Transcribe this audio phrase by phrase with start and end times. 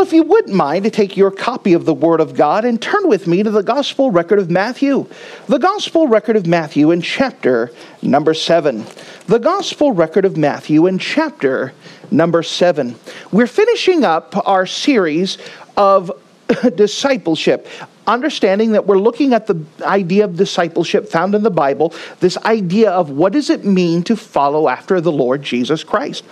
[0.00, 2.80] Well, if you wouldn't mind to take your copy of the Word of God and
[2.80, 5.06] turn with me to the Gospel record of Matthew.
[5.46, 7.70] The Gospel record of Matthew in chapter
[8.00, 8.86] number 7.
[9.26, 11.74] The Gospel record of Matthew in chapter
[12.10, 12.96] number 7.
[13.30, 15.36] We're finishing up our series
[15.76, 16.10] of
[16.76, 17.68] discipleship
[18.06, 22.90] understanding that we're looking at the idea of discipleship found in the Bible, this idea
[22.90, 26.24] of what does it mean to follow after the Lord Jesus Christ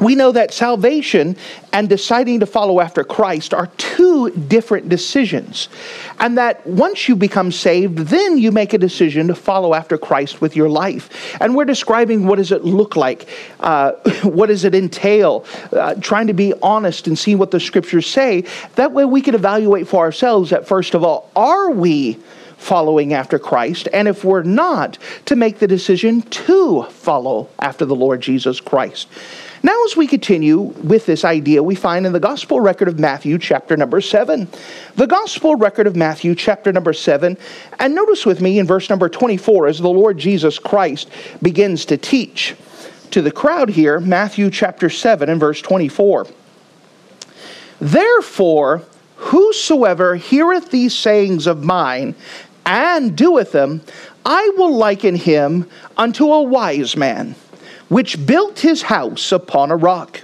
[0.00, 1.36] we know that salvation
[1.72, 5.68] and deciding to follow after Christ are two different decisions.
[6.18, 10.40] And that once you become saved, then you make a decision to follow after Christ
[10.40, 11.36] with your life.
[11.40, 13.28] And we're describing what does it look like?
[13.60, 15.44] Uh, what does it entail?
[15.72, 18.44] Uh, trying to be honest and see what the scriptures say.
[18.74, 22.18] That way we can evaluate for ourselves that, first of all, are we
[22.56, 27.94] following after Christ, and if we're not, to make the decision to follow after the
[27.94, 29.08] Lord Jesus Christ.
[29.62, 33.38] Now, as we continue with this idea, we find in the Gospel record of Matthew,
[33.38, 34.48] chapter number 7.
[34.96, 37.36] The Gospel record of Matthew, chapter number 7.
[37.78, 41.08] And notice with me in verse number 24 as the Lord Jesus Christ
[41.42, 42.54] begins to teach
[43.10, 46.26] to the crowd here, Matthew chapter 7 and verse 24.
[47.80, 48.82] Therefore,
[49.16, 52.14] whosoever heareth these sayings of mine
[52.64, 53.80] and doeth them,
[54.24, 57.36] I will liken him unto a wise man
[57.88, 60.22] which built his house upon a rock.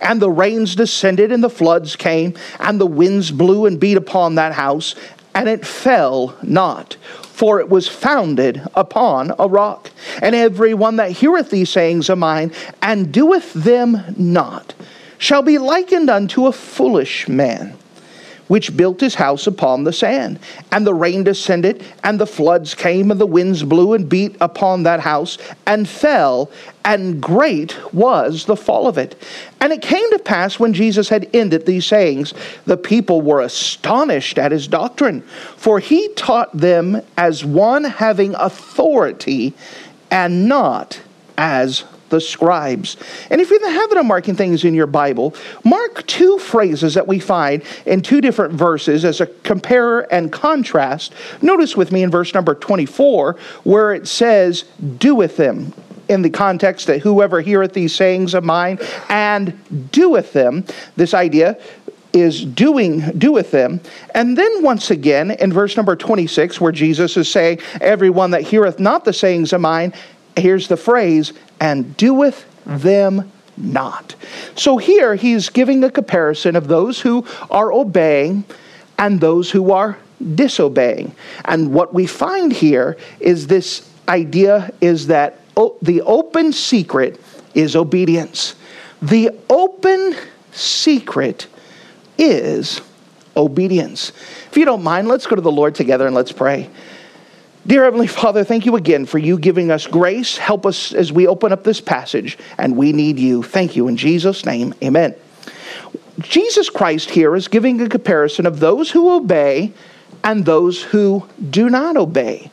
[0.00, 4.36] And the rains descended, and the floods came, and the winds blew and beat upon
[4.36, 4.94] that house,
[5.34, 9.90] and it fell not, for it was founded upon a rock.
[10.22, 14.74] And every one that heareth these sayings of mine, and doeth them not,
[15.18, 17.76] shall be likened unto a foolish man
[18.50, 20.36] which built his house upon the sand.
[20.72, 24.82] And the rain descended, and the floods came, and the winds blew and beat upon
[24.82, 25.38] that house,
[25.68, 26.50] and fell,
[26.84, 29.14] and great was the fall of it.
[29.60, 32.34] And it came to pass when Jesus had ended these sayings,
[32.66, 35.20] the people were astonished at his doctrine,
[35.56, 39.54] for he taught them as one having authority,
[40.10, 41.00] and not
[41.38, 42.96] as the scribes.
[43.30, 45.34] And if you're in the habit of marking things in your Bible,
[45.64, 51.14] mark two phrases that we find in two different verses as a compare and contrast.
[51.40, 54.64] Notice with me in verse number 24 where it says,
[54.98, 55.72] doeth them
[56.08, 58.78] in the context that whoever heareth these sayings of mine
[59.08, 60.64] and doeth them,
[60.96, 61.56] this idea
[62.12, 63.80] is doing doeth them
[64.16, 68.80] and then once again in verse number 26 where jesus is saying everyone that heareth
[68.80, 69.92] not the sayings of mine
[70.36, 74.14] here's the phrase, and doeth them not.
[74.54, 78.44] So here he's giving a comparison of those who are obeying
[78.98, 79.98] and those who are
[80.34, 81.14] disobeying.
[81.44, 85.40] And what we find here is this idea is that
[85.82, 87.20] the open secret
[87.54, 88.54] is obedience.
[89.02, 90.14] The open
[90.52, 91.46] secret
[92.18, 92.80] is
[93.36, 94.12] obedience.
[94.50, 96.68] If you don't mind, let's go to the Lord together and let's pray.
[97.66, 100.38] Dear Heavenly Father, thank you again for you giving us grace.
[100.38, 103.42] Help us as we open up this passage, and we need you.
[103.42, 103.86] Thank you.
[103.86, 105.14] In Jesus' name, amen.
[106.20, 109.72] Jesus Christ here is giving a comparison of those who obey
[110.24, 112.50] and those who do not obey.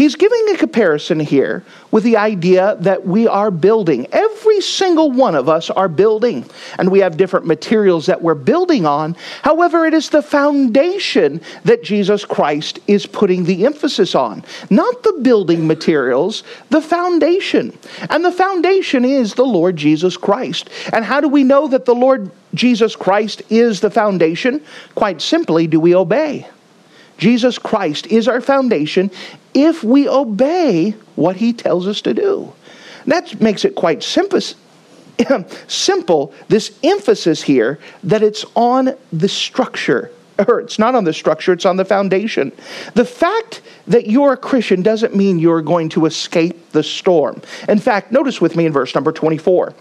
[0.00, 4.06] He's giving a comparison here with the idea that we are building.
[4.12, 8.86] Every single one of us are building, and we have different materials that we're building
[8.86, 9.14] on.
[9.42, 15.20] However, it is the foundation that Jesus Christ is putting the emphasis on, not the
[15.20, 17.76] building materials, the foundation.
[18.08, 20.70] And the foundation is the Lord Jesus Christ.
[20.94, 24.64] And how do we know that the Lord Jesus Christ is the foundation?
[24.94, 26.46] Quite simply, do we obey?
[27.20, 29.10] Jesus Christ is our foundation
[29.54, 32.52] if we obey what he tells us to do.
[33.06, 34.40] That makes it quite simple,
[35.68, 40.10] simple, this emphasis here that it's on the structure.
[40.48, 42.52] Or it's not on the structure, it's on the foundation.
[42.94, 47.42] The fact that you're a Christian doesn't mean you're going to escape the storm.
[47.68, 49.74] In fact, notice with me in verse number 24.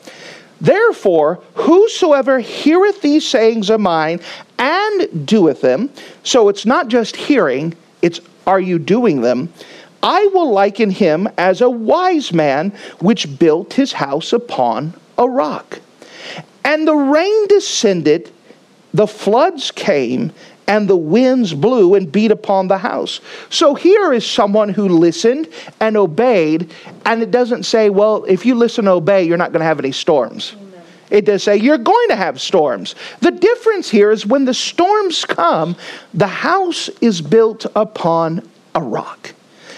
[0.61, 4.19] Therefore, whosoever heareth these sayings of mine
[4.57, 5.89] and doeth them,
[6.23, 8.19] so it's not just hearing, it's
[8.49, 9.53] are you doing them?
[10.01, 15.79] I will liken him as a wise man which built his house upon a rock.
[16.65, 18.31] And the rain descended,
[18.93, 20.31] the floods came
[20.67, 23.21] and the winds blew and beat upon the house.
[23.49, 25.47] So here is someone who listened
[25.79, 26.71] and obeyed,
[27.05, 29.79] and it doesn't say, well, if you listen and obey, you're not going to have
[29.79, 30.55] any storms.
[31.09, 32.95] It does say you're going to have storms.
[33.21, 35.75] The difference here is when the storms come,
[36.13, 39.33] the house is built upon a rock.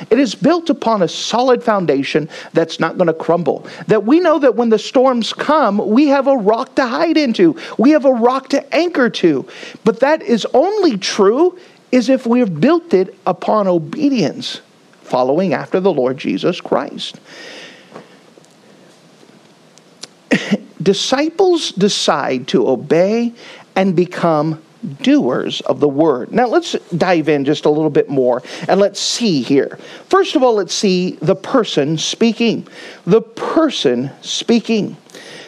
[0.10, 3.68] It is built upon a solid foundation that's not going to crumble.
[3.88, 7.56] That we know that when the storms come, we have a rock to hide into,
[7.78, 9.48] we have a rock to anchor to.
[9.83, 11.57] But that is only true
[11.92, 14.62] is if we have built it upon obedience,
[15.04, 17.19] following after the Lord Jesus Christ.
[20.81, 23.33] Disciples decide to obey
[23.75, 24.62] and become
[25.01, 26.31] doers of the word.
[26.31, 29.78] Now let's dive in just a little bit more and let's see here.
[30.07, 32.68] First of all, let's see the person speaking.
[33.06, 34.98] The person speaking.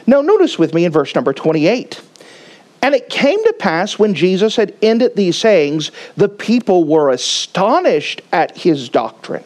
[0.06, 2.02] Now notice with me in verse number 28.
[2.82, 8.22] And it came to pass when Jesus had ended these sayings, the people were astonished
[8.34, 9.46] at his doctrine.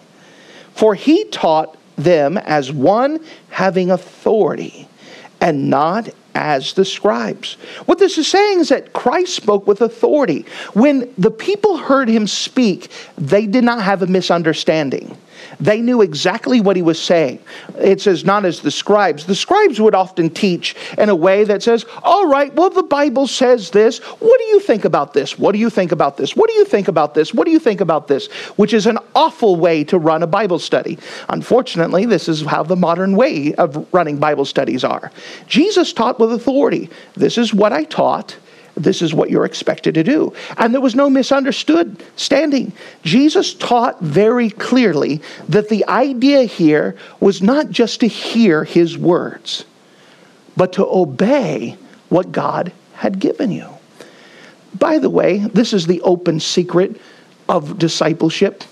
[0.74, 4.87] For he taught them as one having authority
[5.42, 7.56] and not as the scribes.
[7.86, 10.46] What this is saying is that Christ spoke with authority.
[10.74, 15.18] When the people heard him speak, they did not have a misunderstanding.
[15.60, 17.40] They knew exactly what he was saying.
[17.78, 19.26] It says, not as the scribes.
[19.26, 23.28] The scribes would often teach in a way that says, all right, well, the Bible
[23.28, 24.00] says this.
[24.00, 25.38] What do you think about this?
[25.38, 26.36] What do you think about this?
[26.36, 27.34] What do you think about this?
[27.34, 28.28] What do you think about this?
[28.58, 30.98] Which is an awful way to run a Bible study.
[31.30, 35.12] Unfortunately, this is how the modern way of running Bible studies are.
[35.48, 36.90] Jesus taught with authority.
[37.16, 38.38] This is what I taught
[38.78, 40.34] this is what you're expected to do.
[40.58, 42.72] And there was no misunderstood standing.
[43.04, 49.66] Jesus taught very clearly that the idea here was not just to hear his words,
[50.56, 51.78] but to obey
[52.10, 53.68] what God had given you.
[54.78, 57.00] By the way, this is the open secret
[57.50, 58.64] of discipleship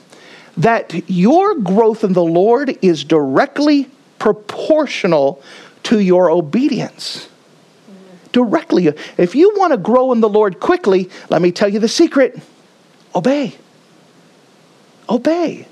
[0.57, 5.42] that your growth in the Lord is directly proportional
[5.84, 7.28] to your obedience
[8.36, 8.88] directly.
[9.18, 12.38] If you want to grow in the Lord quickly, let me tell you the secret
[13.16, 13.56] obey.
[15.08, 15.66] Obey.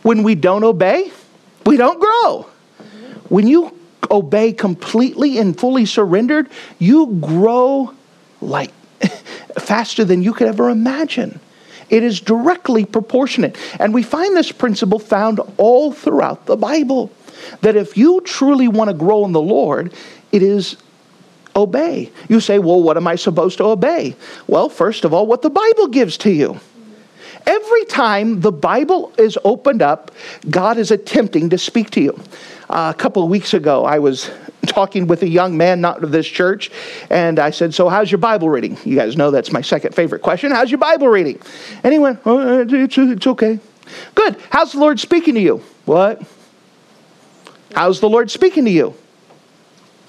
[0.00, 1.12] When we don't obey,
[1.66, 2.48] we don't grow.
[3.28, 3.78] When you
[4.10, 6.48] obey completely and fully surrendered,
[6.78, 7.92] you grow
[8.40, 8.72] like
[9.58, 11.40] faster than you could ever imagine.
[11.90, 13.54] It is directly proportionate.
[13.78, 17.12] And we find this principle found all throughout the Bible.
[17.60, 19.92] That if you truly want to grow in the Lord,
[20.32, 20.78] it is
[21.58, 22.10] obey.
[22.28, 24.16] You say, well, what am I supposed to obey?
[24.46, 26.60] Well, first of all, what the Bible gives to you.
[27.46, 30.10] Every time the Bible is opened up,
[30.50, 32.20] God is attempting to speak to you.
[32.68, 34.30] Uh, a couple of weeks ago, I was
[34.66, 36.70] talking with a young man, not of this church,
[37.08, 38.76] and I said, So, how's your Bible reading?
[38.84, 40.50] You guys know that's my second favorite question.
[40.50, 41.40] How's your Bible reading?
[41.82, 43.58] And he went, oh, it's, it's okay.
[44.14, 44.36] Good.
[44.50, 45.62] How's the Lord speaking to you?
[45.86, 46.22] What?
[47.74, 48.94] How's the Lord speaking to you?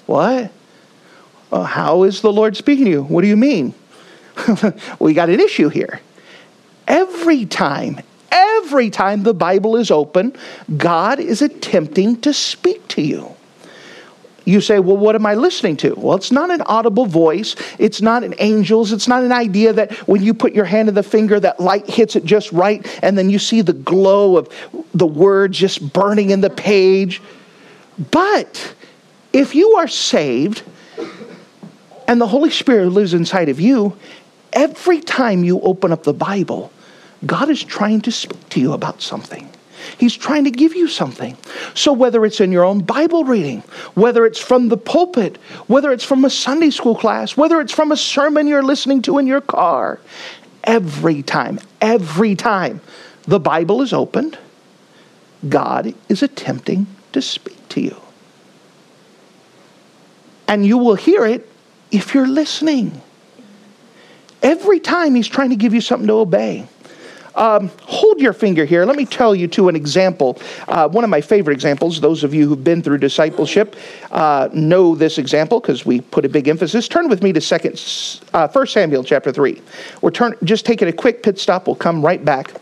[0.06, 0.50] What?
[1.52, 3.02] Uh, how is the Lord speaking to you?
[3.02, 3.74] What do you mean?
[4.98, 6.00] we got an issue here.
[6.86, 8.00] Every time,
[8.30, 10.36] every time the Bible is open,
[10.76, 13.34] God is attempting to speak to you.
[14.44, 15.94] You say, well, what am I listening to?
[15.94, 17.54] Well, it's not an audible voice.
[17.78, 18.90] It's not an angels.
[18.90, 21.88] It's not an idea that when you put your hand in the finger, that light
[21.88, 24.48] hits it just right, and then you see the glow of
[24.94, 27.20] the words just burning in the page.
[28.10, 28.74] But
[29.32, 30.62] if you are saved,
[32.10, 33.96] and the Holy Spirit lives inside of you,
[34.52, 36.72] every time you open up the Bible,
[37.24, 39.48] God is trying to speak to you about something.
[39.96, 41.36] He's trying to give you something.
[41.74, 43.60] So, whether it's in your own Bible reading,
[43.94, 45.36] whether it's from the pulpit,
[45.68, 49.18] whether it's from a Sunday school class, whether it's from a sermon you're listening to
[49.18, 50.00] in your car,
[50.64, 52.80] every time, every time
[53.22, 54.36] the Bible is opened,
[55.48, 57.96] God is attempting to speak to you.
[60.48, 61.46] And you will hear it
[61.90, 63.00] if you're listening.
[64.42, 66.66] Every time he's trying to give you something to obey.
[67.34, 68.84] Um, hold your finger here.
[68.84, 70.38] Let me tell you to an example.
[70.66, 72.00] Uh, one of my favorite examples.
[72.00, 73.76] Those of you who've been through discipleship
[74.10, 76.88] uh, know this example because we put a big emphasis.
[76.88, 77.80] Turn with me to second,
[78.34, 79.62] uh, 1 Samuel chapter three.
[80.00, 81.66] We're turn, just taking a quick pit stop.
[81.66, 82.52] We'll come right back.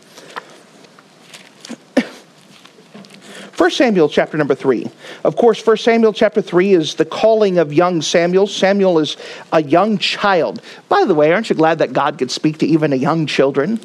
[3.59, 4.89] 1 Samuel chapter number 3.
[5.25, 8.47] Of course, 1 Samuel chapter 3 is the calling of young Samuel.
[8.47, 9.17] Samuel is
[9.51, 10.61] a young child.
[10.87, 13.77] By the way, aren't you glad that God could speak to even a young children?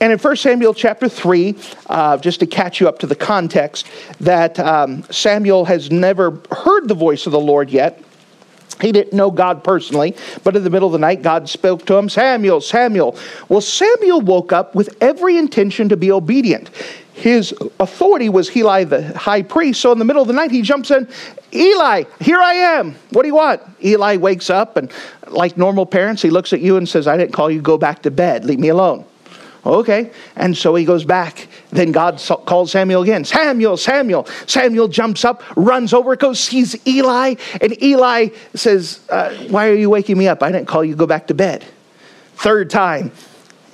[0.00, 1.56] And in 1 Samuel chapter 3,
[1.90, 3.86] uh, just to catch you up to the context,
[4.20, 8.02] that um, Samuel has never heard the voice of the Lord yet.
[8.80, 11.96] He didn't know God personally, but in the middle of the night, God spoke to
[11.96, 13.16] him Samuel, Samuel.
[13.50, 16.70] Well, Samuel woke up with every intention to be obedient.
[17.16, 19.80] His authority was Eli, the high priest.
[19.80, 21.08] So in the middle of the night, he jumps in
[21.50, 22.94] Eli, here I am.
[23.10, 23.62] What do you want?
[23.82, 24.92] Eli wakes up, and
[25.28, 28.02] like normal parents, he looks at you and says, I didn't call you, go back
[28.02, 29.06] to bed, leave me alone.
[29.64, 30.12] Okay.
[30.36, 31.48] And so he goes back.
[31.70, 33.24] Then God calls Samuel again.
[33.24, 34.26] Samuel, Samuel.
[34.46, 37.34] Samuel jumps up, runs over, goes, sees Eli.
[37.60, 40.42] And Eli says, uh, Why are you waking me up?
[40.42, 41.64] I didn't call you, go back to bed.
[42.34, 43.10] Third time,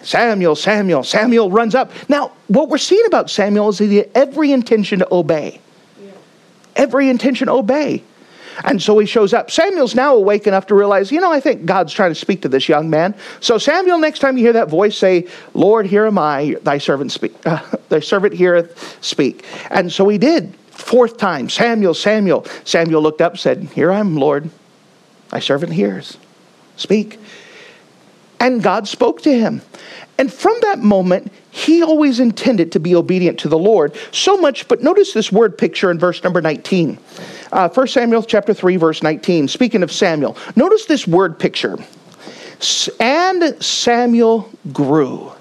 [0.03, 1.05] Samuel, Samuel.
[1.05, 1.93] Samuel runs up.
[2.09, 5.61] Now, what we're seeing about Samuel is he had every intention to obey.
[6.01, 6.11] Yeah.
[6.77, 8.03] Every intention to obey.
[8.65, 9.51] And so he shows up.
[9.51, 12.49] Samuel's now awake enough to realize, you know, I think God's trying to speak to
[12.49, 13.15] this young man.
[13.41, 17.13] So Samuel, next time you hear that voice, say, "Lord, here am I, thy servant
[17.13, 17.35] speak.
[17.47, 20.55] Uh, thy servant heareth speak." And so he did.
[20.71, 22.45] Fourth time, Samuel, Samuel.
[22.65, 24.51] Samuel looked up, said, "Here I am, Lord.
[25.31, 26.19] Thy servant hears.
[26.77, 27.19] Speak."
[28.43, 29.63] And God spoke to him.
[30.19, 33.97] And from that moment, he always intended to be obedient to the Lord.
[34.11, 36.99] So much, but notice this word picture in verse number 19.
[37.53, 39.47] Uh, 1 Samuel chapter 3, verse 19.
[39.47, 41.79] Speaking of Samuel, notice this word picture.
[42.99, 45.33] And Samuel grew,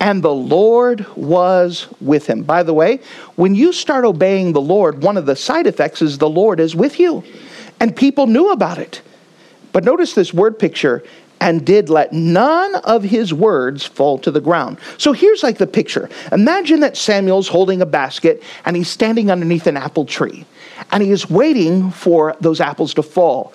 [0.00, 2.44] and the Lord was with him.
[2.44, 3.00] By the way,
[3.36, 6.74] when you start obeying the Lord, one of the side effects is the Lord is
[6.74, 7.24] with you.
[7.78, 9.02] And people knew about it.
[9.72, 11.02] But notice this word picture
[11.42, 14.78] and did let none of his words fall to the ground.
[14.96, 16.08] So here's like the picture.
[16.30, 20.46] Imagine that Samuel's holding a basket and he's standing underneath an apple tree
[20.92, 23.52] and he is waiting for those apples to fall.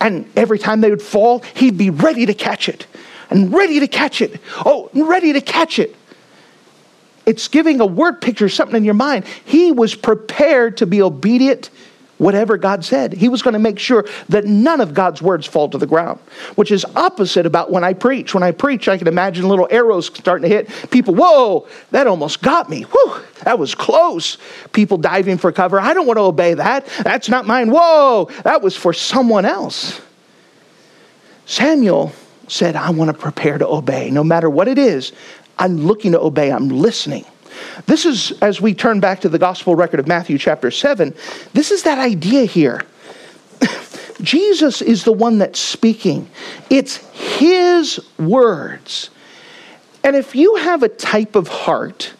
[0.00, 2.86] And every time they would fall, he'd be ready to catch it
[3.28, 4.40] and ready to catch it.
[4.64, 5.94] Oh, ready to catch it.
[7.26, 9.26] It's giving a word picture, something in your mind.
[9.44, 11.68] He was prepared to be obedient
[12.18, 13.12] whatever God said.
[13.12, 16.20] He was going to make sure that none of God's words fall to the ground,
[16.56, 18.34] which is opposite about when I preach.
[18.34, 21.14] When I preach, I can imagine little arrows starting to hit people.
[21.14, 22.82] Whoa, that almost got me.
[22.82, 24.36] Whew, that was close.
[24.72, 25.80] People diving for cover.
[25.80, 26.86] I don't want to obey that.
[27.02, 27.70] That's not mine.
[27.70, 30.00] Whoa, that was for someone else.
[31.46, 32.12] Samuel
[32.48, 34.10] said, I want to prepare to obey.
[34.10, 35.12] No matter what it is,
[35.58, 36.52] I'm looking to obey.
[36.52, 37.24] I'm listening.
[37.86, 41.14] This is, as we turn back to the gospel record of Matthew chapter 7,
[41.52, 42.82] this is that idea here.
[44.20, 46.28] Jesus is the one that's speaking,
[46.70, 49.10] it's his words.
[50.04, 52.14] And if you have a type of heart,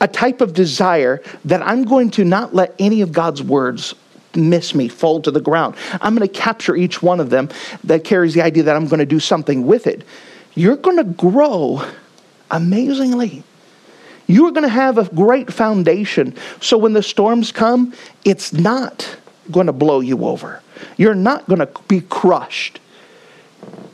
[0.00, 3.94] a type of desire that I'm going to not let any of God's words
[4.34, 7.48] miss me, fall to the ground, I'm going to capture each one of them
[7.84, 10.04] that carries the idea that I'm going to do something with it,
[10.54, 11.84] you're going to grow
[12.50, 13.42] amazingly.
[14.26, 16.34] You are going to have a great foundation.
[16.60, 19.16] So when the storms come, it's not
[19.50, 20.62] going to blow you over.
[20.96, 22.80] You're not going to be crushed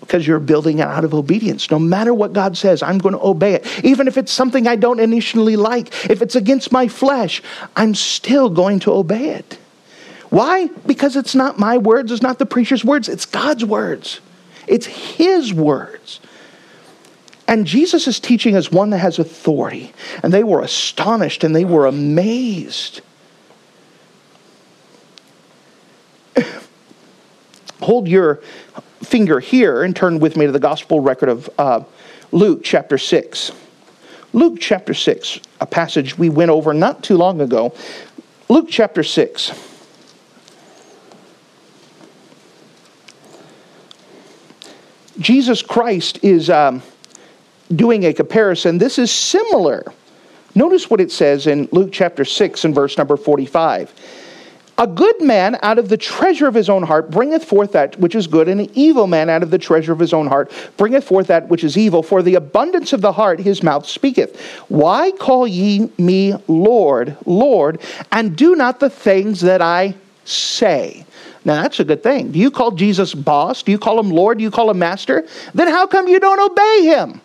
[0.01, 1.71] because you're building out of obedience.
[1.71, 3.85] No matter what God says, I'm going to obey it.
[3.85, 7.43] Even if it's something I don't initially like, if it's against my flesh,
[7.77, 9.59] I'm still going to obey it.
[10.31, 10.67] Why?
[10.87, 14.21] Because it's not my words, it's not the preacher's words, it's God's words.
[14.67, 16.21] It's His words.
[17.51, 19.93] And Jesus is teaching as one that has authority.
[20.23, 23.01] And they were astonished and they were amazed.
[27.81, 28.37] Hold your
[29.03, 31.83] finger here and turn with me to the gospel record of uh,
[32.31, 33.51] Luke chapter 6.
[34.33, 37.75] Luke chapter 6, a passage we went over not too long ago.
[38.49, 39.51] Luke chapter 6.
[45.19, 46.49] Jesus Christ is.
[46.49, 46.81] Um,
[47.75, 49.85] doing a comparison, this is similar.
[50.55, 53.93] Notice what it says in Luke chapter 6 and verse number 45.
[54.79, 58.15] A good man out of the treasure of his own heart bringeth forth that which
[58.15, 61.05] is good, and an evil man out of the treasure of his own heart bringeth
[61.05, 62.03] forth that which is evil.
[62.03, 64.41] For the abundance of the heart his mouth speaketh.
[64.69, 67.79] Why call ye me Lord, Lord,
[68.11, 71.05] and do not the things that I say?
[71.45, 72.33] Now that's a good thing.
[72.33, 73.63] Do you call Jesus boss?
[73.63, 74.39] Do you call him Lord?
[74.39, 75.27] Do you call him master?
[75.53, 77.21] Then how come you don't obey him?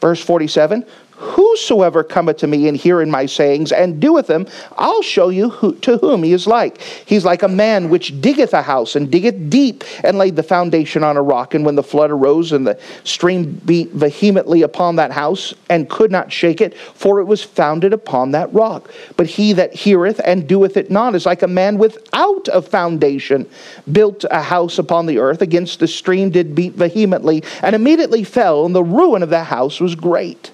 [0.00, 0.84] Verse 47
[1.16, 4.46] Whosoever cometh to me and heareth my sayings and doeth them,
[4.76, 6.82] I'll show you who, to whom he is like.
[6.82, 11.02] He's like a man which diggeth a house and diggeth deep and laid the foundation
[11.02, 11.54] on a rock.
[11.54, 16.10] And when the flood arose and the stream beat vehemently upon that house and could
[16.10, 18.90] not shake it, for it was founded upon that rock.
[19.16, 23.48] But he that heareth and doeth it not is like a man without a foundation,
[23.90, 28.66] built a house upon the earth against the stream did beat vehemently and immediately fell,
[28.66, 30.50] and the ruin of that house was great.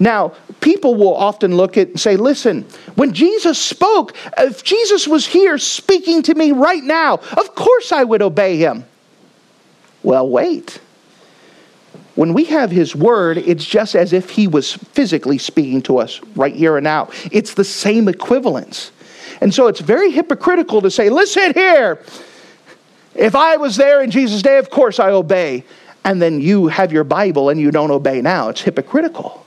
[0.00, 2.62] Now, people will often look at and say, listen,
[2.94, 8.02] when Jesus spoke, if Jesus was here speaking to me right now, of course I
[8.02, 8.84] would obey him.
[10.02, 10.80] Well, wait.
[12.14, 16.20] When we have his word, it's just as if he was physically speaking to us
[16.34, 17.10] right here and now.
[17.30, 18.92] It's the same equivalence.
[19.42, 22.02] And so it's very hypocritical to say, listen here,
[23.14, 25.64] if I was there in Jesus' day, of course I obey.
[26.04, 28.48] And then you have your Bible and you don't obey now.
[28.48, 29.39] It's hypocritical.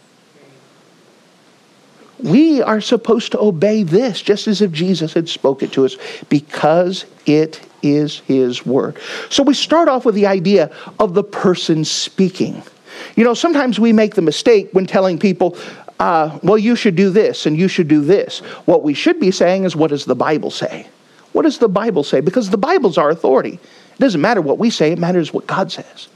[2.20, 5.98] We are supposed to obey this just as if Jesus had spoken to us
[6.30, 8.98] because it is his word.
[9.30, 12.64] So we start off with the idea of the person speaking.
[13.16, 15.58] You know, sometimes we make the mistake when telling people,
[16.00, 18.40] uh, well, you should do this and you should do this.
[18.66, 20.88] What we should be saying is, what does the Bible say?
[21.34, 22.22] What does the Bible say?
[22.22, 23.60] Because the Bible's our authority.
[23.94, 26.08] It doesn't matter what we say, it matters what God says.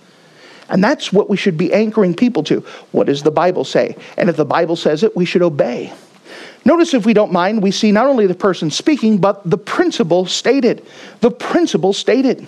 [0.69, 2.59] And that's what we should be anchoring people to.
[2.91, 3.95] What does the Bible say?
[4.17, 5.93] And if the Bible says it, we should obey.
[6.65, 10.25] Notice, if we don't mind, we see not only the person speaking, but the principle
[10.25, 10.85] stated.
[11.21, 12.45] The principle stated.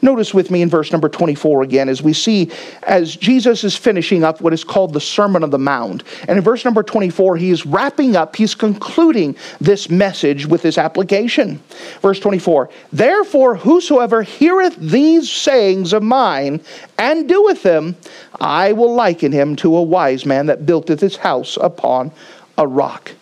[0.00, 2.50] Notice with me in verse number 24 again, as we see
[2.82, 6.02] as Jesus is finishing up what is called the Sermon on the Mount.
[6.28, 10.78] And in verse number 24, he is wrapping up, he's concluding this message with this
[10.78, 11.62] application.
[12.00, 16.60] Verse 24 Therefore, whosoever heareth these sayings of mine
[16.98, 17.96] and doeth them,
[18.40, 22.12] I will liken him to a wise man that buildeth his house upon
[22.58, 23.12] a rock.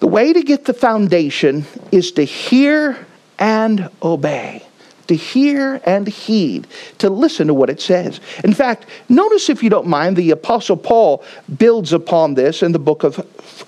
[0.00, 3.04] The way to get the foundation is to hear
[3.38, 4.67] and obey
[5.08, 6.66] to hear and heed,
[6.98, 8.20] to listen to what it says.
[8.44, 11.24] In fact, notice if you don't mind, the Apostle Paul
[11.58, 13.18] builds upon this in the book of,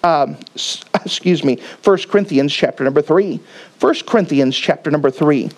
[0.05, 0.37] um,
[1.05, 3.41] excuse me, 1 Corinthians chapter number 3.
[3.81, 5.51] 1 Corinthians chapter number 3.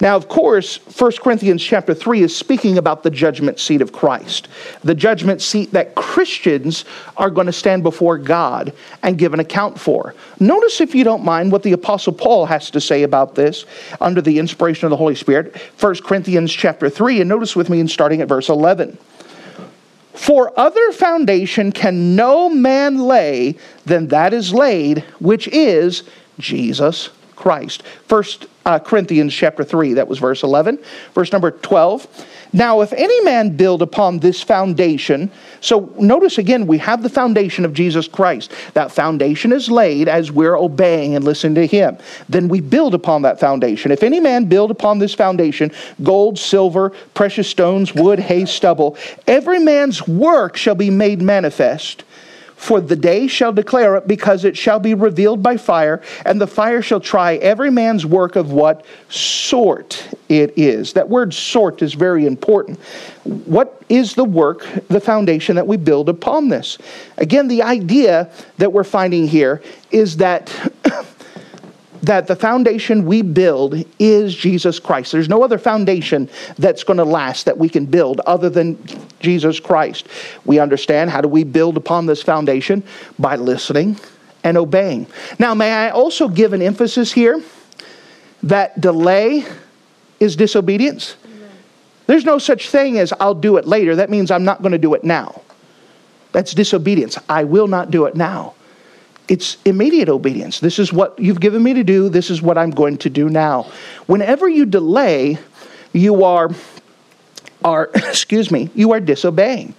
[0.00, 4.48] Now, of course, 1 Corinthians chapter 3 is speaking about the judgment seat of Christ,
[4.84, 6.84] the judgment seat that Christians
[7.16, 10.14] are going to stand before God and give an account for.
[10.38, 13.64] Notice, if you don't mind, what the Apostle Paul has to say about this
[14.00, 15.56] under the inspiration of the Holy Spirit.
[15.80, 18.98] 1 Corinthians chapter 3, and notice with me in starting at verse 11.
[20.12, 26.02] For other foundation can no man lay than that is laid, which is
[26.38, 27.82] Jesus Christ.
[28.08, 30.78] First uh, Corinthians chapter 3, that was verse 11.
[31.14, 32.26] Verse number 12.
[32.52, 37.64] Now, if any man build upon this foundation, so notice again, we have the foundation
[37.64, 38.52] of Jesus Christ.
[38.74, 41.96] That foundation is laid as we're obeying and listening to Him.
[42.28, 43.92] Then we build upon that foundation.
[43.92, 45.70] If any man build upon this foundation
[46.02, 48.96] gold, silver, precious stones, wood, hay, stubble,
[49.28, 52.02] every man's work shall be made manifest
[52.56, 56.46] for the day shall declare it, because it shall be revealed by fire, and the
[56.46, 60.94] fire shall try every man's work of what sort it is.
[60.94, 62.80] That word sort is very important.
[63.24, 66.78] What is the work, the foundation that we build upon this?
[67.18, 70.50] Again, the idea that we're finding here is that
[72.02, 75.12] that the foundation we build is Jesus Christ.
[75.12, 76.28] There's no other foundation
[76.58, 78.78] that's going to last that we can build other than
[79.20, 80.06] Jesus Christ.
[80.44, 82.82] We understand how do we build upon this foundation?
[83.18, 83.98] By listening
[84.44, 85.06] and obeying.
[85.38, 87.42] Now, may I also give an emphasis here
[88.42, 89.44] that delay
[90.20, 91.16] is disobedience?
[92.06, 93.96] There's no such thing as I'll do it later.
[93.96, 95.42] That means I'm not going to do it now.
[96.32, 97.18] That's disobedience.
[97.28, 98.55] I will not do it now
[99.28, 100.60] it's immediate obedience.
[100.60, 102.08] This is what you've given me to do.
[102.08, 103.70] This is what I'm going to do now.
[104.06, 105.38] Whenever you delay,
[105.92, 106.50] you are,
[107.64, 109.74] are excuse me, you are disobeying.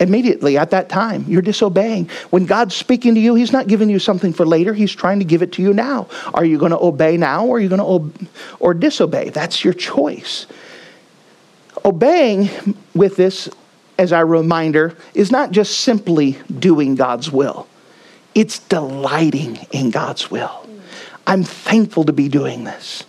[0.00, 2.08] Immediately at that time, you're disobeying.
[2.30, 4.72] When God's speaking to you, He's not giving you something for later.
[4.72, 6.06] He's trying to give it to you now.
[6.32, 8.28] Are you going to obey now, or are you going to ob-
[8.60, 9.30] or disobey?
[9.30, 10.46] That's your choice.
[11.84, 12.48] Obeying
[12.94, 13.48] with this,
[13.98, 17.67] as our reminder, is not just simply doing God's will
[18.38, 20.64] it's delighting in God's will.
[21.26, 23.02] I'm thankful to be doing this.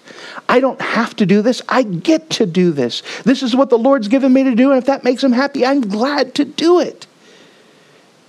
[0.50, 1.62] I don't have to do this.
[1.70, 3.04] I get to do this.
[3.26, 5.68] This is what the Lord's given me to do, and if that makes him happy,
[5.68, 7.06] I'm glad to do it.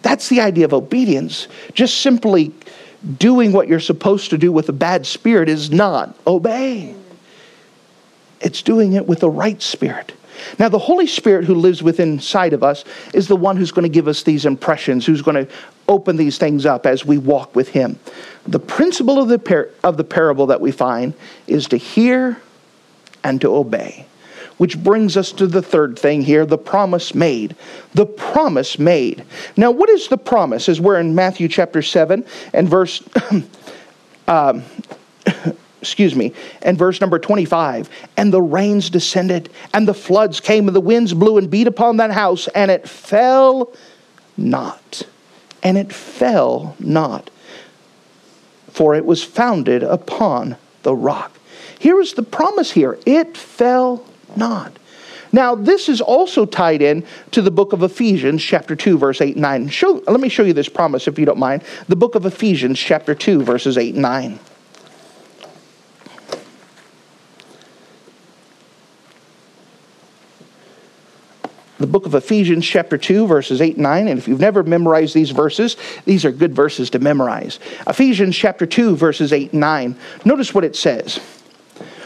[0.02, 1.48] That's the idea of obedience.
[1.72, 2.52] Just simply
[3.18, 7.02] doing what you're supposed to do with a bad spirit is not obeying.
[8.42, 10.12] It's doing it with the right spirit.
[10.58, 13.84] Now, the Holy Spirit who lives within inside of us is the one who's going
[13.84, 15.52] to give us these impressions, who's going to
[15.88, 17.98] open these things up as we walk with Him.
[18.46, 21.14] The principle of the, par- of the parable that we find
[21.46, 22.40] is to hear
[23.24, 24.06] and to obey.
[24.58, 27.56] Which brings us to the third thing here the promise made.
[27.94, 29.24] The promise made.
[29.56, 30.68] Now, what is the promise?
[30.68, 33.02] As we're in Matthew chapter 7 and verse.
[34.28, 34.62] um,
[35.80, 40.76] excuse me, and verse number 25, and the rains descended, and the floods came, and
[40.76, 43.72] the winds blew and beat upon that house, and it fell
[44.36, 45.02] not.
[45.62, 47.30] And it fell not,
[48.68, 51.38] for it was founded upon the rock.
[51.78, 54.04] Here is the promise here it fell
[54.36, 54.72] not.
[55.32, 59.36] Now, this is also tied in to the book of Ephesians, chapter 2, verse 8
[59.36, 59.68] and 9.
[59.68, 61.62] Show, let me show you this promise, if you don't mind.
[61.88, 64.40] The book of Ephesians, chapter 2, verses 8 and 9.
[71.80, 74.08] The book of Ephesians, chapter 2, verses 8 and 9.
[74.08, 77.58] And if you've never memorized these verses, these are good verses to memorize.
[77.86, 79.96] Ephesians, chapter 2, verses 8 and 9.
[80.26, 81.18] Notice what it says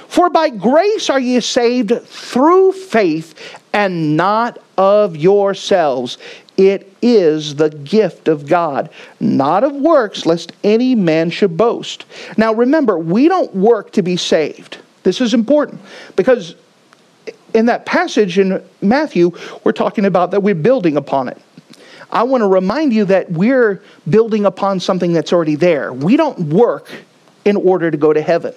[0.07, 6.19] For by grace are ye saved through faith, and not of yourselves.
[6.57, 12.05] It is the gift of God, not of works, lest any man should boast.
[12.37, 14.79] Now remember, we don't work to be saved.
[15.03, 15.81] This is important
[16.15, 16.55] because
[17.55, 19.31] in that passage in Matthew,
[19.63, 21.41] we're talking about that we're building upon it.
[22.11, 25.93] I want to remind you that we're building upon something that's already there.
[25.93, 26.91] We don't work
[27.45, 28.55] in order to go to heaven.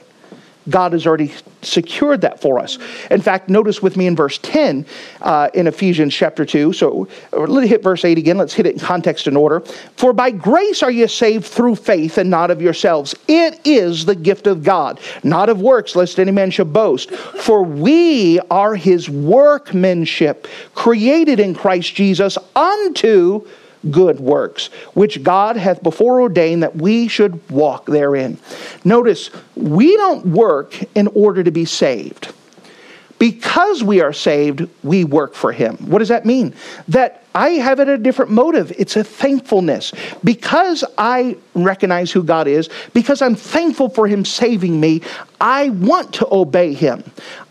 [0.69, 2.77] God has already secured that for us.
[3.09, 4.85] In fact, notice with me in verse 10
[5.21, 6.73] uh, in Ephesians chapter 2.
[6.73, 8.37] So let's hit verse 8 again.
[8.37, 9.61] Let's hit it in context and order.
[9.95, 13.15] For by grace are you saved through faith and not of yourselves.
[13.27, 17.11] It is the gift of God, not of works, lest any man should boast.
[17.11, 23.47] For we are his workmanship, created in Christ Jesus unto
[23.91, 28.37] good works, which God hath before ordained that we should walk therein.
[28.83, 32.33] Notice, we don't work in order to be saved.
[33.19, 35.77] Because we are saved, we work for Him.
[35.77, 36.53] What does that mean?
[36.87, 38.71] That I have it a different motive.
[38.77, 39.91] It's a thankfulness.
[40.23, 45.01] Because I recognize who God is, because I'm thankful for Him saving me,
[45.41, 47.03] I want to obey Him.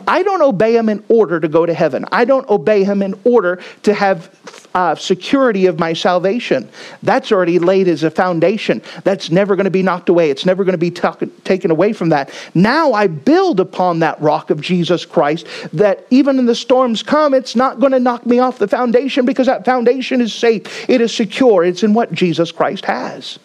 [0.07, 2.05] I don't obey Him in order to go to heaven.
[2.13, 4.31] I don't obey Him in order to have
[4.77, 6.69] uh, security of my salvation.
[7.03, 8.83] That's already laid as a foundation.
[9.05, 10.31] That's never going to be knocked away.
[10.31, 11.09] It's never going to be t-
[11.45, 12.31] taken away from that.
[12.55, 17.33] Now I build upon that rock of Jesus Christ that even in the storms come,
[17.33, 20.91] it's not going to knock me off the foundation because that foundation is safe.
[20.91, 21.65] It is secure.
[21.65, 23.39] It's in what Jesus Christ has.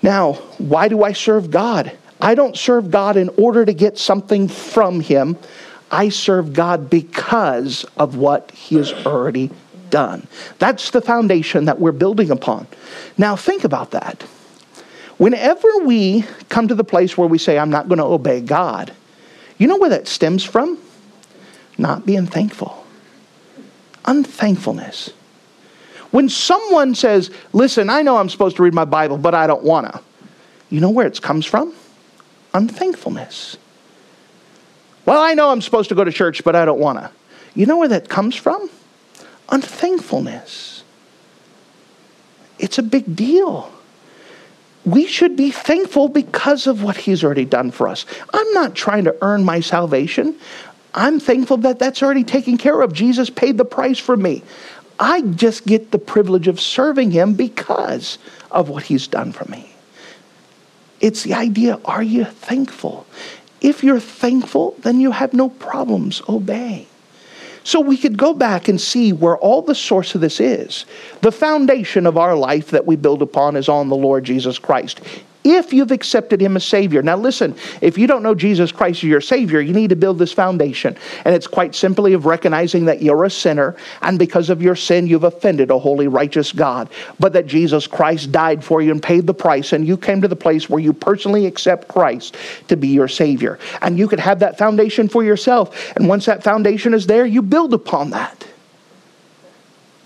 [0.00, 1.92] Now, why do I serve God?
[2.22, 5.36] I don't serve God in order to get something from Him.
[5.90, 9.50] I serve God because of what He has already
[9.90, 10.26] done.
[10.58, 12.66] That's the foundation that we're building upon.
[13.18, 14.22] Now, think about that.
[15.18, 18.92] Whenever we come to the place where we say, I'm not going to obey God,
[19.58, 20.78] you know where that stems from?
[21.76, 22.86] Not being thankful,
[24.06, 25.10] unthankfulness.
[26.10, 29.62] When someone says, Listen, I know I'm supposed to read my Bible, but I don't
[29.62, 30.00] want to,
[30.70, 31.74] you know where it comes from?
[32.54, 33.56] Unthankfulness.
[35.04, 37.10] Well, I know I'm supposed to go to church, but I don't want to.
[37.54, 38.70] You know where that comes from?
[39.50, 40.84] Unthankfulness.
[42.58, 43.72] It's a big deal.
[44.84, 48.06] We should be thankful because of what He's already done for us.
[48.32, 50.36] I'm not trying to earn my salvation.
[50.94, 52.92] I'm thankful that that's already taken care of.
[52.92, 54.42] Jesus paid the price for me.
[54.98, 58.18] I just get the privilege of serving Him because
[58.50, 59.70] of what He's done for me.
[61.00, 63.06] It's the idea are you thankful?
[63.60, 66.86] If you're thankful, then you have no problems obeying.
[67.64, 70.86] So we could go back and see where all the source of this is.
[71.20, 75.00] The foundation of our life that we build upon is on the Lord Jesus Christ
[75.42, 77.02] if you've accepted him as Savior.
[77.02, 80.18] Now, listen, if you don't know Jesus Christ as your Savior, you need to build
[80.18, 80.96] this foundation.
[81.24, 85.06] And it's quite simply of recognizing that you're a sinner, and because of your sin,
[85.06, 86.90] you've offended a holy, righteous God.
[87.18, 90.28] But that Jesus Christ died for you and paid the price, and you came to
[90.28, 92.36] the place where you personally accept Christ
[92.68, 93.58] to be your Savior.
[93.80, 95.94] And you could have that foundation for yourself.
[95.96, 98.46] And once that foundation is there, you build upon that.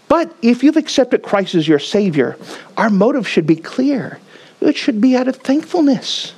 [0.07, 2.39] But if you've accepted Christ as your Savior,
[2.77, 4.21] our motive should be clear.
[4.65, 6.33] It should be out of thankfulness.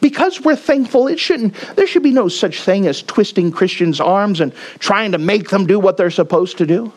[0.00, 4.40] Because we're thankful, it shouldn't, there should be no such thing as twisting Christians' arms
[4.40, 6.92] and trying to make them do what they're supposed to do.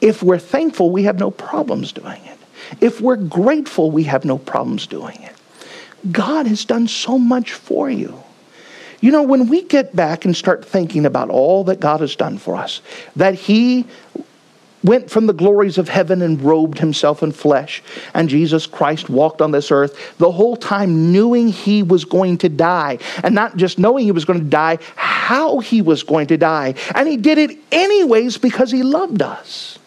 [0.00, 2.38] If we're thankful, we have no problems doing it.
[2.80, 5.34] If we're grateful, we have no problems doing it.
[6.12, 8.22] God has done so much for you.
[9.00, 12.38] You know, when we get back and start thinking about all that God has done
[12.38, 12.82] for us,
[13.16, 13.86] that He
[14.82, 17.82] went from the glories of heaven and robed himself in flesh.
[18.14, 22.48] And Jesus Christ walked on this earth the whole time knowing he was going to
[22.48, 22.98] die.
[23.22, 26.74] And not just knowing he was going to die, how he was going to die.
[26.94, 29.78] And he did it anyways because he loved us.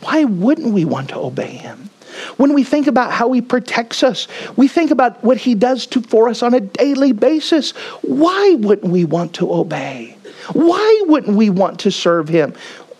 [0.00, 1.90] Why wouldn't we want to obey him?
[2.36, 4.26] When we think about how He protects us,
[4.56, 7.72] we think about what He does to, for us on a daily basis.
[8.02, 10.16] Why wouldn't we want to obey?
[10.52, 12.54] Why wouldn't we want to serve Him?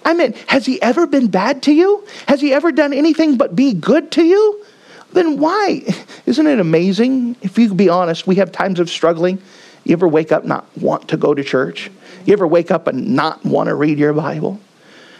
[0.06, 2.06] I mean, has He ever been bad to you?
[2.28, 4.64] Has He ever done anything but be good to you?
[5.12, 5.82] Then why?
[6.26, 7.36] Isn't it amazing?
[7.42, 9.42] If you could be honest, we have times of struggling.
[9.84, 11.90] You ever wake up not want to go to church?
[12.24, 14.60] You ever wake up and not want to read your Bible?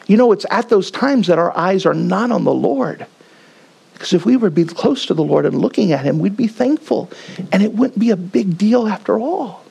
[0.07, 3.07] You know, it's at those times that our eyes are not on the Lord.
[3.93, 6.37] Because if we were to be close to the Lord and looking at Him, we'd
[6.37, 7.11] be thankful.
[7.51, 9.65] And it wouldn't be a big deal after all.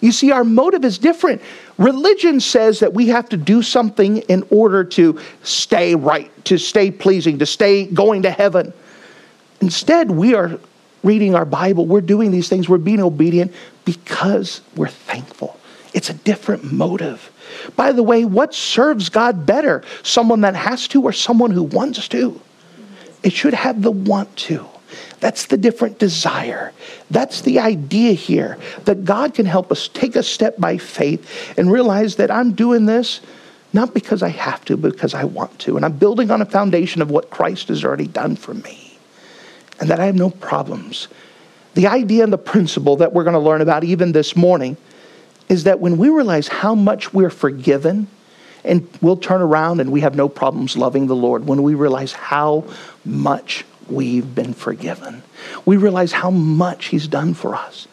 [0.00, 1.42] You see, our motive is different.
[1.82, 6.92] Religion says that we have to do something in order to stay right, to stay
[6.92, 8.72] pleasing, to stay going to heaven.
[9.60, 10.60] Instead, we are
[11.02, 13.52] reading our Bible, we're doing these things, we're being obedient
[13.84, 15.58] because we're thankful.
[15.92, 17.30] It's a different motive.
[17.74, 19.82] By the way, what serves God better?
[20.04, 22.40] Someone that has to or someone who wants to?
[23.24, 24.68] It should have the want to.
[25.20, 26.72] That's the different desire.
[27.10, 31.70] That's the idea here that God can help us take a step by faith and
[31.70, 33.20] realize that I'm doing this
[33.74, 35.76] not because I have to, but because I want to.
[35.76, 38.98] And I'm building on a foundation of what Christ has already done for me
[39.80, 41.08] and that I have no problems.
[41.74, 44.76] The idea and the principle that we're going to learn about even this morning
[45.48, 48.08] is that when we realize how much we're forgiven,
[48.64, 52.12] and we'll turn around and we have no problems loving the Lord when we realize
[52.12, 52.64] how
[53.04, 55.22] much we've been forgiven.
[55.64, 57.88] We realize how much He's done for us.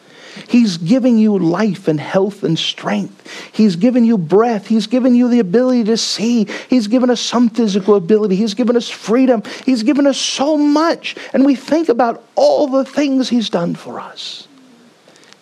[0.48, 3.52] He's giving you life and health and strength.
[3.52, 4.66] He's given you breath.
[4.66, 6.46] He's given you the ability to see.
[6.68, 8.36] He's given us some physical ability.
[8.36, 9.42] He's given us freedom.
[9.64, 11.16] He's given us so much.
[11.32, 14.46] And we think about all the things He's done for us.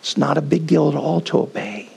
[0.00, 1.90] It's not a big deal at all to obey.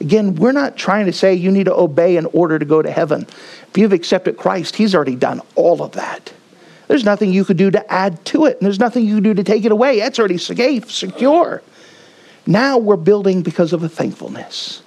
[0.00, 2.90] Again, we're not trying to say you need to obey in order to go to
[2.90, 3.22] heaven.
[3.68, 6.32] If you've accepted Christ, He's already done all of that.
[6.90, 9.34] There's nothing you could do to add to it, and there's nothing you can do
[9.34, 10.00] to take it away.
[10.00, 11.62] That's already safe, secure.
[12.48, 14.82] Now we're building because of a thankfulness.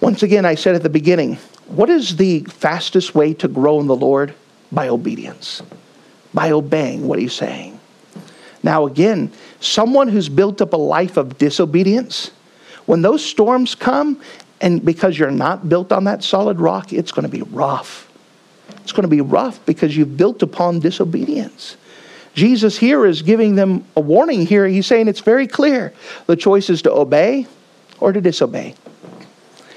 [0.00, 1.34] Once again, I said at the beginning,
[1.66, 4.32] what is the fastest way to grow in the Lord?
[4.72, 5.60] By obedience,
[6.32, 7.78] by obeying what He's saying.
[8.62, 12.30] Now, again, someone who's built up a life of disobedience,
[12.86, 14.18] when those storms come,
[14.62, 18.10] and because you're not built on that solid rock, it's going to be rough.
[18.84, 21.76] It's going to be rough because you've built upon disobedience.
[22.34, 24.66] Jesus here is giving them a warning here.
[24.66, 25.92] He's saying it's very clear.
[26.26, 27.46] The choice is to obey
[27.98, 28.74] or to disobey.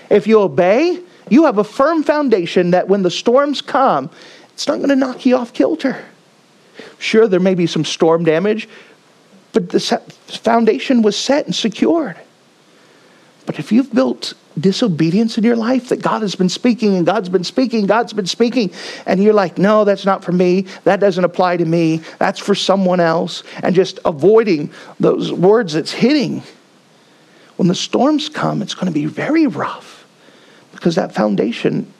[0.09, 4.09] If you obey, you have a firm foundation that when the storms come,
[4.53, 6.03] it's not going to knock you off kilter.
[6.99, 8.67] Sure, there may be some storm damage,
[9.53, 9.79] but the
[10.27, 12.17] foundation was set and secured.
[13.47, 17.29] But if you've built disobedience in your life that God has been speaking and God's
[17.29, 18.71] been speaking, God's been speaking,
[19.05, 22.53] and you're like, no, that's not for me, that doesn't apply to me, that's for
[22.53, 26.43] someone else, and just avoiding those words that's hitting,
[27.55, 30.05] when the storms come, it's going to be very rough
[30.73, 31.91] because that foundation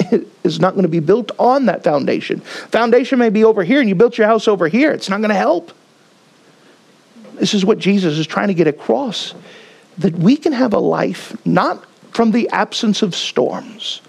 [0.42, 2.40] is not going to be built on that foundation.
[2.40, 5.30] Foundation may be over here and you built your house over here, it's not going
[5.30, 5.70] to help.
[7.34, 9.32] This is what Jesus is trying to get across
[9.98, 14.00] that we can have a life not from the absence of storms,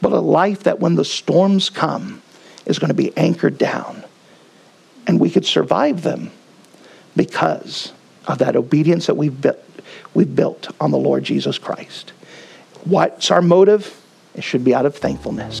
[0.00, 2.22] but a life that when the storms come
[2.66, 4.04] is going to be anchored down.
[5.06, 6.30] And we could survive them
[7.14, 7.92] because
[8.26, 9.58] of that obedience that we've built,
[10.14, 12.12] we've built on the Lord Jesus Christ.
[12.84, 14.00] What's our motive?
[14.34, 15.60] It should be out of thankfulness.